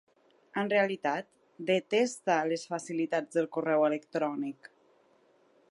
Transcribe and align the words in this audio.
En 0.61 0.69
realitat, 0.71 1.27
detesta 1.67 2.39
les 2.53 2.65
facilitats 2.73 3.39
del 3.39 3.49
correu 3.59 3.87
electrònic. 3.91 4.73